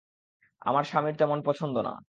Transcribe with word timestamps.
আমার 0.61 0.83
স্বামীর 0.83 1.15
তেমন 1.15 1.39
পছন্দ 1.41 1.75
না। 1.79 1.93